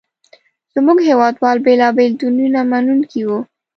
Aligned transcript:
زموږ 0.73 0.97
هېواد 1.09 1.33
وال 1.41 1.57
بېلابېل 1.65 2.11
دینونه 2.21 2.59
منونکي 2.71 3.21
وو. 3.27 3.39